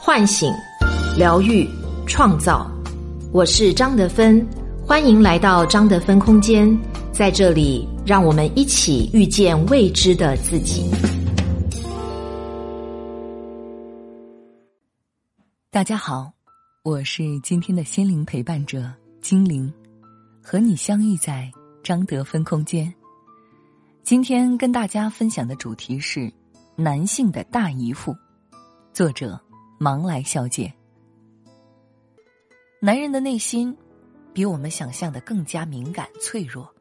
[0.00, 0.54] 唤醒、
[1.18, 1.68] 疗愈、
[2.06, 2.70] 创造。
[3.32, 4.46] 我是张德芬，
[4.86, 6.78] 欢迎来到张德芬空间。
[7.12, 10.88] 在这里，让我们一起遇见未知的自己。
[15.70, 16.32] 大家好，
[16.84, 18.90] 我是今天的心灵陪伴者
[19.20, 19.70] 精灵，
[20.40, 21.50] 和你相遇在
[21.82, 22.92] 张德芬空间。
[24.04, 26.32] 今天跟大家分享的主题是
[26.76, 28.14] 男性的大姨夫，
[28.94, 29.38] 作者
[29.78, 30.72] 忙来小姐。
[32.80, 33.76] 男人的内心
[34.32, 36.74] 比我们想象的更加敏感脆弱，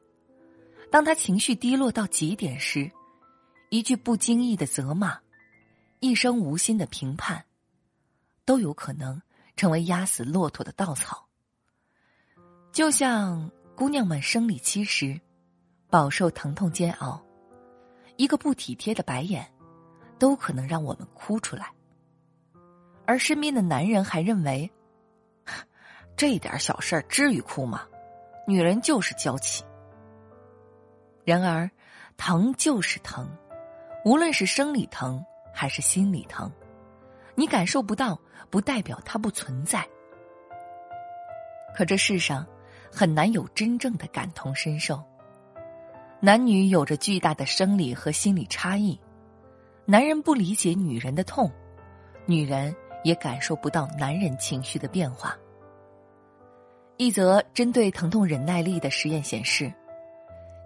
[0.92, 2.92] 当他情绪低落到极点时，
[3.70, 5.18] 一句不经意的责骂，
[6.00, 7.46] 一声无心的评判，
[8.44, 9.22] 都有可能
[9.56, 11.28] 成为压死骆驼的稻草。
[12.72, 15.20] 就像姑娘们生理期时。
[15.90, 17.24] 饱受疼痛煎熬，
[18.18, 19.50] 一个不体贴的白眼，
[20.20, 21.74] 都可能让我们哭出来。
[23.08, 24.70] 而身边的男人还认为，
[26.18, 27.88] 这点小事儿至于哭吗？
[28.46, 29.64] 女人就是娇气。
[31.24, 31.70] 然而，
[32.18, 33.30] 疼就是疼，
[34.04, 36.52] 无论是生理疼还是心理疼，
[37.34, 38.20] 你感受不到，
[38.50, 39.88] 不代表它不存在。
[41.74, 42.46] 可这世上，
[42.92, 45.02] 很难有真正的感同身受。
[46.20, 49.00] 男女有着巨大的生理和心理差异，
[49.86, 51.50] 男人不理解女人的痛，
[52.26, 55.38] 女人也感受不到男人情绪的变化。
[56.98, 59.72] 一则针对疼痛忍耐力的实验显示，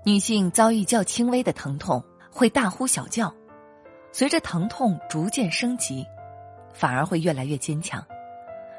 [0.03, 3.33] 女性遭遇较轻微的疼痛会大呼小叫，
[4.11, 6.05] 随着疼痛逐渐升级，
[6.73, 8.05] 反而会越来越坚强，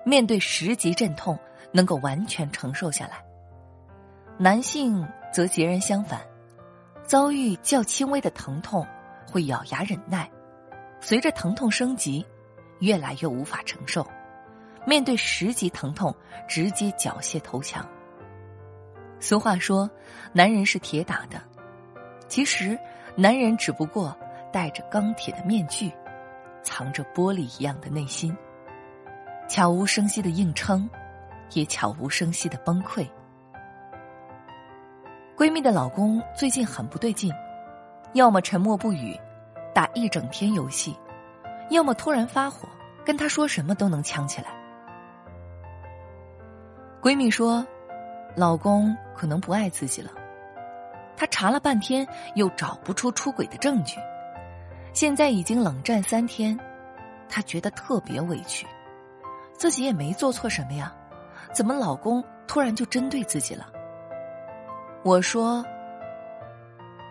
[0.04, 1.38] 面对十级阵痛
[1.72, 3.22] 能够完全承受下来。
[4.38, 6.20] 男性则截然相反。
[7.04, 8.86] 遭遇较轻微的疼痛，
[9.30, 10.24] 会咬牙忍耐；
[11.00, 12.24] 随着疼痛升级，
[12.82, 14.06] 越来越无法承受。
[14.84, 16.14] 面对十级疼痛，
[16.48, 17.88] 直接缴械投降。
[19.20, 19.88] 俗话说
[20.34, 21.40] ：“男人是铁打的。”
[22.26, 22.76] 其实，
[23.14, 24.16] 男人只不过
[24.52, 25.92] 戴着钢铁的面具，
[26.62, 28.36] 藏着玻璃一样的内心，
[29.48, 30.90] 悄无声息的硬撑，
[31.52, 33.06] 也悄无声息的崩溃。
[35.36, 37.32] 闺蜜的老公最近很不对劲，
[38.14, 39.16] 要么沉默不语，
[39.72, 40.96] 打一整天游戏，
[41.70, 42.68] 要么突然发火，
[43.04, 44.48] 跟她说什么都能呛起来。
[47.00, 47.66] 闺蜜说，
[48.36, 50.10] 老公可能不爱自己了，
[51.16, 53.98] 她查了半天又找不出出轨的证据，
[54.92, 56.58] 现在已经冷战三天，
[57.28, 58.66] 她觉得特别委屈，
[59.52, 60.94] 自己也没做错什么呀，
[61.52, 63.66] 怎么老公突然就针对自己了？
[65.02, 65.64] 我说：“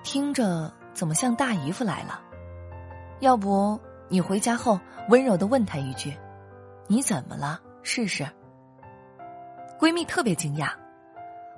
[0.03, 2.21] 听着怎么像大姨夫来了？
[3.19, 3.77] 要不
[4.11, 4.77] 你回家后
[5.07, 6.13] 温柔的问他一句
[6.85, 8.27] ：‘你怎么了？’试试。”
[9.79, 10.69] 闺蜜特别惊讶，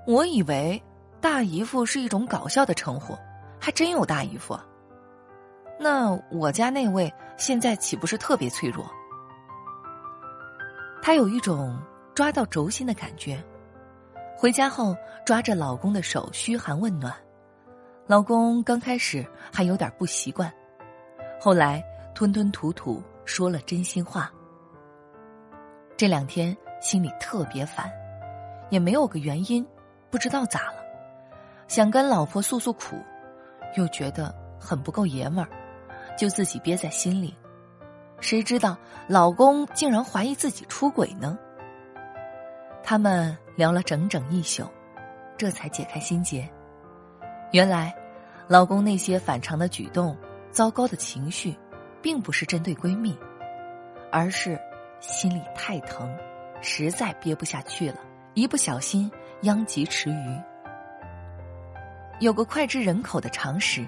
[0.06, 0.81] 我以为
[1.19, 3.18] 大姨夫是一种搞笑的称呼，
[3.59, 4.58] 还真有大姨夫。
[5.80, 8.86] 那我家那位现在岂不是特别脆弱？
[11.02, 11.78] 她有一种
[12.13, 13.44] 抓到轴心的感觉。
[14.38, 17.12] 回家后，抓着老公的手嘘寒问暖。
[18.06, 20.53] 老公刚开始还有点不习惯，
[21.42, 24.31] 后来吞吞吐吐说了真心话。
[25.97, 27.91] 这两天心里特别烦，
[28.69, 29.66] 也没有个原因，
[30.09, 30.84] 不知道咋了，
[31.68, 32.96] 想跟老婆诉诉苦，
[33.75, 35.50] 又觉得很不够爷们儿，
[36.18, 37.35] 就自己憋在心里。
[38.19, 41.38] 谁知道老公竟然怀疑自己出轨呢？
[42.84, 43.38] 他们。
[43.56, 44.68] 聊了整整一宿，
[45.38, 46.50] 这才解开心结。
[47.51, 47.95] 原来，
[48.47, 50.18] 老公那些反常的举动、
[50.50, 51.56] 糟糕的情绪，
[52.03, 53.18] 并不是针对闺蜜，
[54.12, 54.59] 而是
[55.00, 56.16] 心里太疼，
[56.62, 57.97] 实在憋不下去了，
[58.36, 60.42] 一不小心殃及池鱼。
[62.19, 63.84] 有个脍炙人口的常识：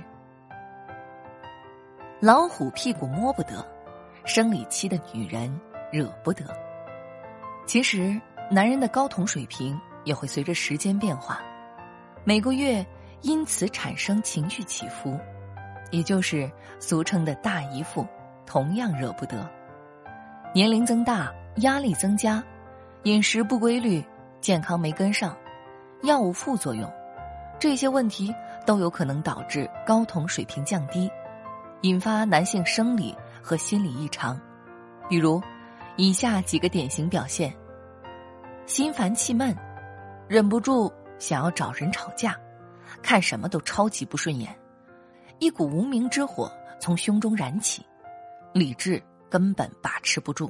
[2.20, 3.64] 老虎屁股摸不得，
[4.24, 5.56] 生理期的女人
[5.92, 6.46] 惹不得。
[7.68, 8.20] 其实。
[8.52, 11.42] 男人的睾酮水平也会随着时间变化，
[12.24, 12.86] 每个月
[13.22, 15.20] 因此产生情绪起伏，
[15.96, 18.06] 也就是俗称的大姨夫，
[18.46, 19.50] 同样惹不得。
[20.54, 22.44] 年龄增大，压力增加，
[23.04, 24.04] 饮食不规律，
[24.42, 25.36] 健康没跟上，
[26.04, 26.92] 药物副作用，
[27.58, 31.10] 这些问题都有可能导致睾酮水平降低，
[31.82, 34.38] 引发男性生理和心理异常，
[35.08, 35.42] 比如
[35.96, 37.56] 以下几个典型表现。
[38.66, 39.56] 心烦气闷，
[40.28, 42.36] 忍不住想要找人吵架，
[43.02, 44.54] 看什么都超级不顺眼，
[45.40, 47.86] 一股无名之火从胸中燃起，
[48.54, 50.50] 理智根本把持不住，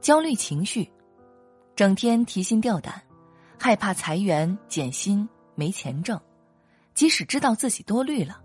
[0.00, 0.90] 焦虑情绪，
[1.74, 3.02] 整天提心吊胆，
[3.58, 6.20] 害怕裁员减薪没钱挣，
[6.94, 8.42] 即使知道自己多虑了，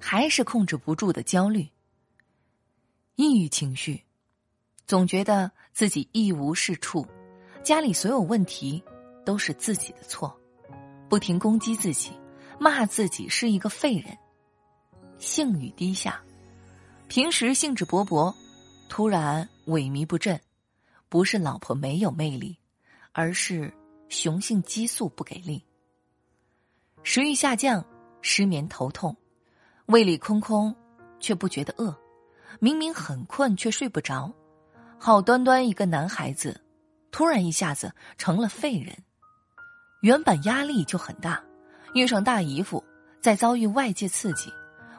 [0.00, 1.68] 还是控制不住的焦虑。
[3.16, 4.02] 抑郁情绪，
[4.86, 7.06] 总觉得自己一无是处，
[7.62, 8.82] 家里所有问题
[9.26, 10.34] 都是自己的错，
[11.08, 12.12] 不停攻击自己，
[12.58, 14.16] 骂自己是一个废人。
[15.18, 16.22] 性欲低下，
[17.08, 18.34] 平时兴致勃勃，
[18.88, 20.40] 突然萎靡不振，
[21.08, 22.56] 不是老婆没有魅力，
[23.12, 23.72] 而是
[24.08, 25.64] 雄性激素不给力。
[27.02, 27.84] 食欲下降，
[28.22, 29.16] 失眠头痛，
[29.86, 30.74] 胃里空空，
[31.18, 31.96] 却不觉得饿，
[32.60, 34.32] 明明很困却睡不着，
[34.98, 36.60] 好端端一个男孩子，
[37.10, 38.96] 突然一下子成了废人。
[40.02, 41.42] 原本压力就很大，
[41.94, 42.84] 遇上大姨夫，
[43.20, 44.52] 再遭遇外界刺激。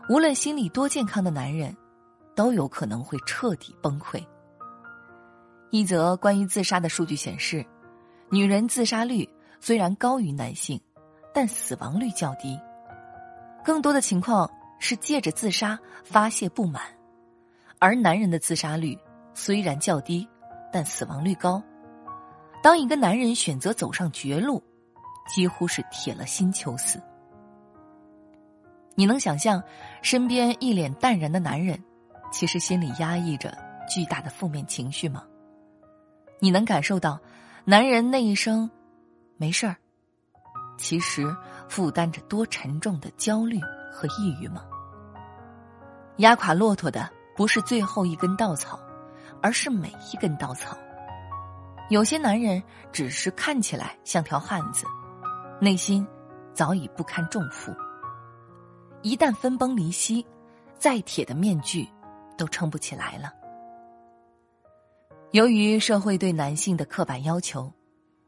[0.09, 1.77] 无论心理多健康的男人，
[2.35, 4.19] 都有可能会彻底崩溃。
[5.69, 7.63] 一则关于自杀的数据显示，
[8.31, 9.29] 女人自杀率
[9.59, 10.81] 虽然高于男性，
[11.31, 12.59] 但死亡率较低。
[13.63, 16.81] 更多的情况是借着自杀发泄不满，
[17.77, 18.97] 而男人的自杀率
[19.35, 20.27] 虽然较低，
[20.73, 21.61] 但死亡率高。
[22.63, 24.63] 当一个男人选择走上绝路，
[25.27, 26.99] 几乎是铁了心求死。
[28.99, 29.63] 你能想象，
[30.01, 31.81] 身边一脸淡然的男人，
[32.33, 33.57] 其实心里压抑着
[33.87, 35.23] 巨大的负面情绪吗？
[36.39, 37.17] 你能感受到，
[37.63, 38.69] 男人那一声
[39.39, 39.77] “没事儿”，
[40.77, 41.33] 其实
[41.69, 43.57] 负担着多沉重的焦虑
[43.89, 44.65] 和抑郁吗？
[46.17, 48.77] 压垮骆驼的不是最后一根稻草，
[49.41, 50.77] 而是每一根稻草。
[51.89, 52.61] 有些男人
[52.91, 54.85] 只是看起来像条汉子，
[55.61, 56.05] 内心
[56.53, 57.73] 早已不堪重负。
[59.01, 60.25] 一旦分崩离析，
[60.77, 61.87] 再铁的面具
[62.37, 63.33] 都撑不起来了。
[65.31, 67.71] 由于社会对男性的刻板要求，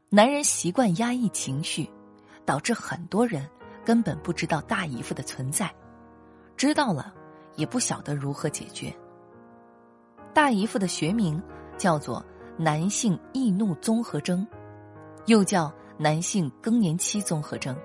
[0.08, 1.90] 男人习惯压抑情绪，
[2.46, 3.46] 导致很多人
[3.84, 5.70] 根本不知道大姨夫的存在，
[6.56, 7.12] 知道了
[7.56, 8.94] 也不晓得如何解决。
[10.32, 11.42] 大姨夫的学名
[11.76, 12.24] 叫做
[12.56, 14.46] 男性易怒综合征，
[15.26, 17.76] 又叫男性更年期综合征，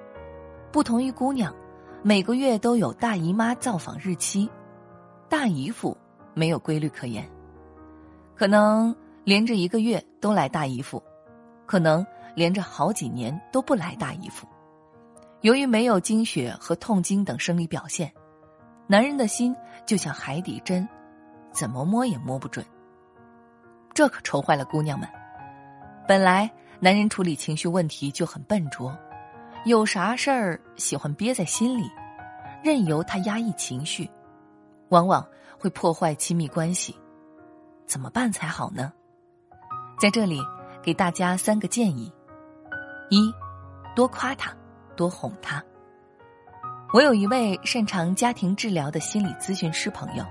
[0.72, 1.54] 不同于姑娘。
[2.08, 4.50] 每个月都有大姨妈造访日期，
[5.28, 5.98] 大姨夫
[6.34, 7.30] 没有规律可言，
[8.34, 8.96] 可能
[9.26, 11.04] 连着一个月都来大姨夫，
[11.66, 14.48] 可能连着好几年都不来大姨夫。
[15.42, 18.10] 由于没有经血和痛经等生理表现，
[18.88, 19.54] 男人的心
[19.86, 20.88] 就像海底针，
[21.52, 22.66] 怎么摸也摸不准。
[23.94, 25.06] 这可愁坏了姑娘们。
[26.08, 26.50] 本来
[26.80, 28.98] 男人处理情绪问题就很笨拙。
[29.66, 31.90] 有啥事儿喜欢憋在心里，
[32.64, 34.10] 任由他压抑情绪，
[34.90, 35.26] 往往
[35.60, 36.96] 会破坏亲密关系。
[37.86, 38.94] 怎么办才好呢？
[40.00, 40.40] 在这里
[40.82, 42.12] 给大家三个建议：
[43.10, 43.34] 一，
[43.96, 44.56] 多夸他，
[44.96, 45.62] 多哄他。
[46.94, 50.24] 我有一位擅长家庭治疗的心理咨询师朋友，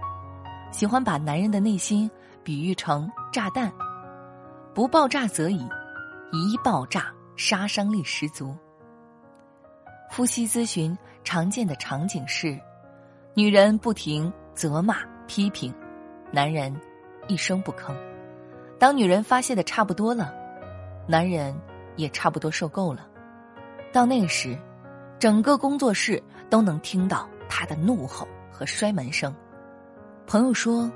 [0.73, 2.11] 喜欢把男人的内心
[2.43, 3.70] 比喻成炸弹，
[4.73, 5.69] 不爆炸则已，
[6.32, 8.56] 一爆炸杀伤力十足。
[10.11, 12.58] 夫妻咨询常见的场景是：
[13.35, 15.75] 女人不停责骂、批评，
[16.32, 16.75] 男人
[17.29, 17.94] 一声不吭。
[18.78, 20.33] 当女人发泄的差不多了，
[21.07, 21.54] 男人
[21.97, 23.07] 也差不多受够了。
[23.92, 24.57] 到那时，
[25.19, 29.35] 整个工作室都能听到他的怒吼和摔门声。
[30.26, 30.90] 朋友说：“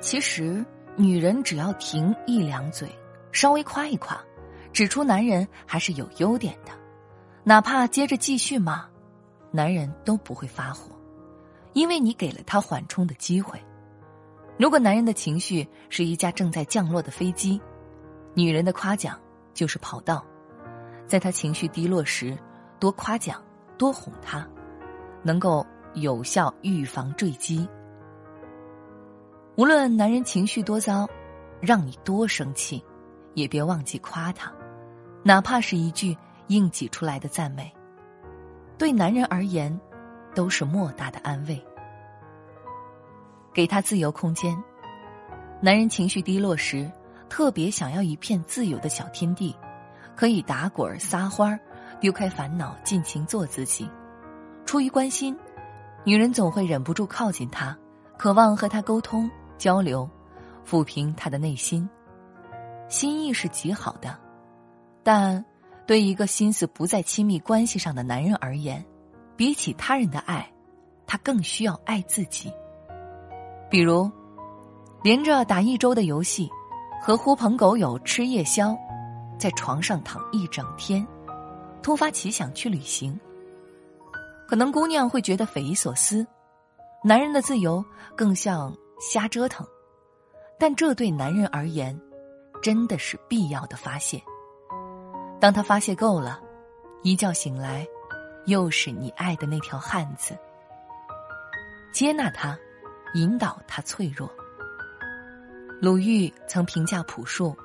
[0.00, 0.64] 其实
[0.96, 2.88] 女人只要停一两嘴，
[3.30, 4.20] 稍微夸一夸，
[4.72, 6.72] 指出男人还是有优点的。”
[7.44, 8.84] 哪怕接着继续骂，
[9.50, 10.96] 男人都不会发火，
[11.72, 13.60] 因为你给了他缓冲的机会。
[14.56, 17.60] 如果男人的情绪是一架正在降落的飞机，
[18.32, 19.18] 女人的夸奖
[19.52, 20.24] 就是跑道，
[21.04, 22.38] 在他情绪低落时，
[22.78, 23.42] 多夸奖，
[23.76, 24.46] 多哄他，
[25.24, 27.68] 能够有效预防坠机。
[29.56, 31.08] 无论男人情绪多糟，
[31.60, 32.84] 让你多生气，
[33.34, 34.52] 也别忘记夸他，
[35.24, 36.16] 哪怕是一句。
[36.48, 37.72] 硬挤出来的赞美，
[38.76, 39.78] 对男人而言，
[40.34, 41.64] 都是莫大的安慰。
[43.54, 44.56] 给他自由空间。
[45.60, 46.90] 男人情绪低落时，
[47.28, 49.54] 特别想要一片自由的小天地，
[50.16, 51.58] 可以打滚撒欢
[52.00, 53.88] 丢开烦恼，尽情做自己。
[54.66, 55.38] 出于关心，
[56.04, 57.76] 女人总会忍不住靠近他，
[58.18, 60.08] 渴望和他沟通交流，
[60.66, 61.88] 抚平他的内心。
[62.88, 64.18] 心意是极好的，
[65.02, 65.44] 但。
[65.92, 68.82] 对一个心思不在亲密关系上的男人而言，
[69.36, 70.50] 比起他人的爱，
[71.06, 72.50] 他更需要爱自己。
[73.68, 74.10] 比如，
[75.02, 76.48] 连着打一周的游戏，
[76.98, 78.74] 和狐朋狗友吃夜宵，
[79.38, 81.06] 在床上躺一整天，
[81.82, 83.20] 突发奇想去旅行。
[84.48, 86.26] 可能姑娘会觉得匪夷所思，
[87.04, 87.84] 男人的自由
[88.16, 89.66] 更像瞎折腾，
[90.58, 92.00] 但这对男人而言，
[92.62, 94.18] 真的是必要的发泄。
[95.42, 96.40] 当他发泄够了，
[97.02, 97.84] 一觉醒来，
[98.46, 100.38] 又是你爱的那条汉子。
[101.92, 102.56] 接纳他，
[103.14, 104.32] 引导他脆弱。
[105.80, 107.56] 鲁豫曾评价朴树，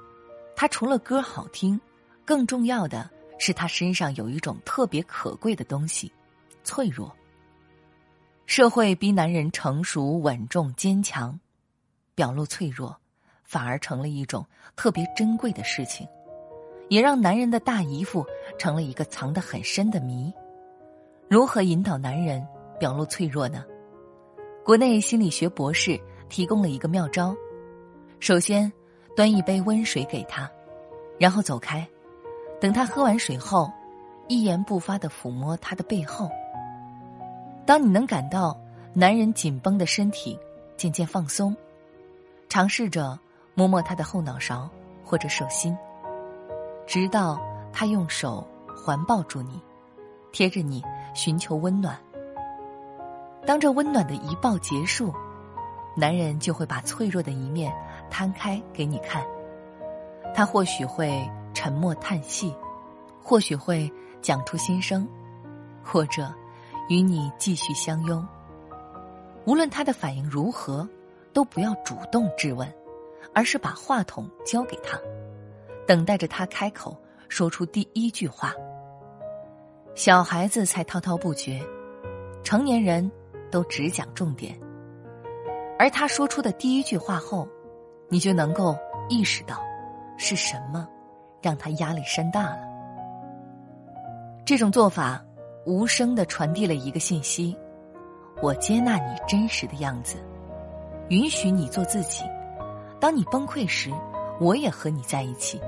[0.55, 1.79] 他除了歌好听，
[2.25, 3.07] 更重要的
[3.37, 6.11] 是他身上有一种特别可贵的东西——
[6.65, 7.15] 脆弱。
[8.47, 11.39] 社会逼男人成熟、稳重、坚强，
[12.15, 12.99] 表露脆弱，
[13.43, 14.43] 反而成了一种
[14.75, 16.07] 特别珍贵的事情，
[16.89, 18.25] 也让男人的大姨夫
[18.57, 20.33] 成了一个藏得很深的谜。
[21.27, 22.45] 如何引导男人
[22.79, 23.65] 表露脆弱呢？
[24.63, 27.35] 国内心理学博士提供了一个妙招。
[28.19, 28.71] 首先，
[29.15, 30.49] 端一杯温水给他，
[31.19, 31.87] 然后走开。
[32.59, 33.71] 等他喝完水后，
[34.27, 36.29] 一言不发的抚摸他的背后。
[37.65, 38.57] 当你能感到
[38.93, 40.39] 男人紧绷的身体
[40.75, 41.55] 渐渐放松，
[42.49, 43.19] 尝试着
[43.53, 44.69] 摸摸他的后脑勺
[45.03, 45.77] 或者手心，
[46.87, 47.39] 直到
[47.71, 49.61] 他用手环抱住你，
[50.31, 50.81] 贴着你
[51.13, 51.99] 寻求温暖。
[53.45, 55.13] 当这温暖的一抱结束，
[55.95, 57.71] 男人就会把脆弱的一面。
[58.09, 59.21] 摊开给你看，
[60.33, 62.55] 他或许会沉默叹息，
[63.21, 63.91] 或许会
[64.21, 65.05] 讲出心声，
[65.83, 66.33] 或者
[66.87, 68.25] 与你继续相拥。
[69.43, 70.87] 无论他的反应如何，
[71.33, 72.73] 都不要主动质问，
[73.33, 74.97] 而是把话筒交给他，
[75.87, 76.95] 等待着他开口
[77.29, 78.53] 说出第一句话。
[79.95, 81.59] 小孩子才滔滔不绝，
[82.43, 83.09] 成年人
[83.49, 84.55] 都只讲重点，
[85.79, 87.47] 而他说出的第一句话后。
[88.09, 88.73] 你就能够
[89.09, 89.61] 意识到，
[90.17, 90.87] 是什么
[91.41, 92.59] 让他压力山大了。
[94.45, 95.21] 这种做法
[95.65, 97.53] 无声的传递了一个信息：
[98.41, 100.15] 我接纳你真实的样子，
[101.09, 102.23] 允许你做自己。
[102.97, 103.91] 当你崩溃时，
[104.39, 105.59] 我也和你在一起。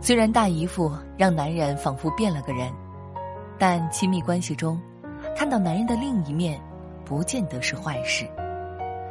[0.00, 2.72] 虽然大姨夫让男人仿佛变了个人，
[3.58, 4.80] 但亲密关系中，
[5.36, 6.60] 看到男人的另一面，
[7.04, 8.28] 不见得是坏事。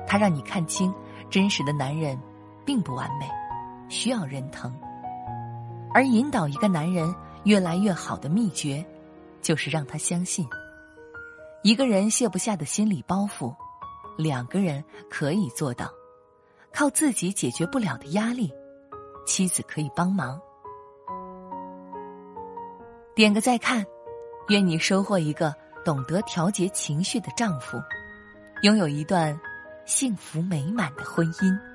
[0.08, 0.94] 他让你看清。
[1.27, 2.18] 真实的男人，
[2.63, 3.27] 并不完美，
[3.89, 4.72] 需要人疼。
[5.92, 7.13] 而引导一个男人
[7.46, 8.86] 越来越好的秘诀，
[9.42, 10.48] 就是让他相信，
[11.63, 13.54] 一个人卸不下的心理包袱，
[14.15, 15.89] 两个人可以做到。
[16.72, 18.54] 靠自己解决不了的压力，
[19.25, 20.39] 妻子可以帮忙。
[23.16, 23.86] 点个再看，
[24.50, 25.56] 愿你收获一个
[25.86, 27.82] 懂得调节情绪的丈夫，
[28.62, 29.40] 拥有一段。
[29.86, 31.75] 幸福美满的婚姻。